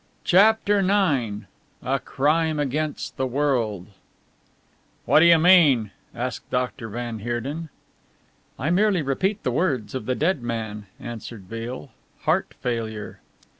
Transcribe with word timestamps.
CHAPTER 0.23 0.79
IX 0.79 1.45
A 1.83 1.99
CRIME 1.99 2.59
AGAINST 2.59 3.17
THE 3.17 3.27
WORLD 3.27 3.85
"What 5.05 5.19
do 5.19 5.27
you 5.27 5.37
mean?" 5.37 5.91
asked 6.15 6.49
Dr. 6.49 6.89
van 6.89 7.19
Heerden. 7.19 7.69
"I 8.57 8.71
merely 8.71 9.03
repeat 9.03 9.43
the 9.43 9.51
words 9.51 9.93
of 9.93 10.07
the 10.07 10.15
dead 10.15 10.41
man," 10.41 10.87
answered 10.99 11.47
Beale, 11.47 11.91
"heart 12.23 12.55
failure!" 12.61 13.19